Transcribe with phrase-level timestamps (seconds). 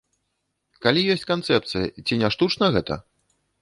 [0.85, 3.03] Калі ёсць канцэпцыя, ці не штучна гэта?